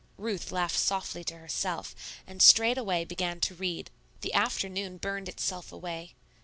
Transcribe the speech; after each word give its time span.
Ruth 0.17 0.51
laughed 0.51 0.79
softly 0.79 1.23
to 1.25 1.37
herself, 1.37 1.93
and 2.25 2.41
straightway 2.41 3.05
began 3.05 3.39
to 3.41 3.53
read. 3.53 3.91
The 4.21 4.33
afternoon 4.33 4.97
burned 4.97 5.29
itself 5.29 5.71
away. 5.71 6.15